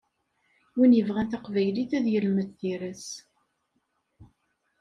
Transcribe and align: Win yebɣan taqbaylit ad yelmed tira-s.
Win 0.77 0.95
yebɣan 0.97 1.27
taqbaylit 1.27 1.91
ad 1.97 2.05
yelmed 2.09 2.49
tira-s. 2.59 3.07